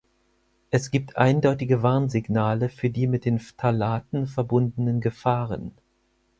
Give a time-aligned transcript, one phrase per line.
[0.71, 5.73] Es gibt eindeutige Warnsignale für die mit den Phthalaten verbundenen Gefahren.